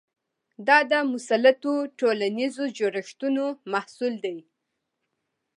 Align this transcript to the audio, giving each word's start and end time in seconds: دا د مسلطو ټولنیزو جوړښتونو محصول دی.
دا 0.67 0.77
د 0.91 0.93
مسلطو 1.11 1.73
ټولنیزو 1.99 2.63
جوړښتونو 2.77 3.43
محصول 3.71 4.13
دی. 4.25 4.37